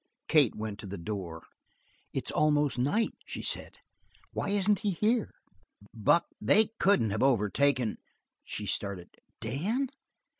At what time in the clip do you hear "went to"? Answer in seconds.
0.55-0.87